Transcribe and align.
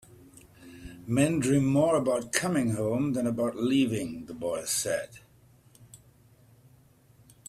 "Men 1.05 1.37
dream 1.37 1.63
more 1.67 1.95
about 1.95 2.31
coming 2.33 2.71
home 2.71 3.13
than 3.13 3.27
about 3.27 3.55
leaving," 3.55 4.25
the 4.25 4.33
boy 4.33 4.65
said. 4.65 5.19